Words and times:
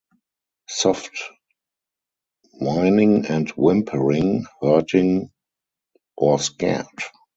Soft 0.67 1.11
whining 2.53 3.27
and 3.27 3.47
whimpering- 3.51 4.45
hurting 4.59 5.29
or 6.17 6.39
scared. 6.39 6.87